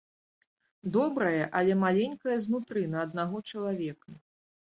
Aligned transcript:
Добрая, 0.95 1.43
але 1.59 1.73
маленькая 1.83 2.37
знутры, 2.45 2.81
на 2.93 2.97
аднаго 3.09 3.37
чалавека. 3.51 4.09